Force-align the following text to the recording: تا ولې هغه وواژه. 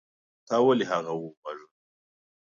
تا 0.47 0.55
ولې 0.65 0.85
هغه 0.91 1.13
وواژه. 1.17 1.67